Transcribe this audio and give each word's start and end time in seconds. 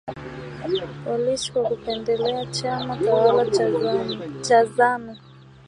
polisi 1.03 1.51
kwa 1.51 1.63
kukipendelea 1.63 2.45
chama 2.45 2.97
tawala 2.97 3.45
cha 4.41 4.65
Zanu 4.65 5.17